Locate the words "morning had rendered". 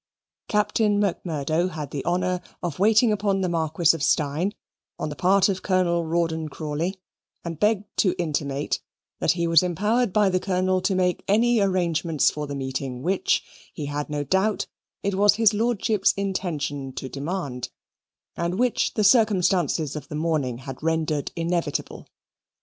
20.15-21.31